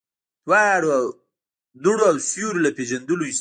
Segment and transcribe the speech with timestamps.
[1.83, 3.29] دوړو او سيورو له پېژندلو ايستلي ول.